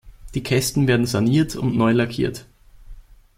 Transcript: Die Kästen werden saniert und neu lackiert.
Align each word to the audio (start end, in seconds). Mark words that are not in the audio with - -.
Die 0.33 0.41
Kästen 0.41 0.87
werden 0.87 1.05
saniert 1.05 1.55
und 1.55 1.77
neu 1.77 1.91
lackiert. 1.91 2.47